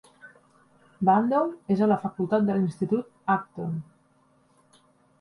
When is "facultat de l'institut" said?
2.07-3.15